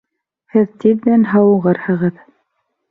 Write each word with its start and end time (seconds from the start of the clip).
Һеҙ 0.55 0.71
тиҙҙән 0.85 1.29
һауығырһығыҙ 1.35 2.23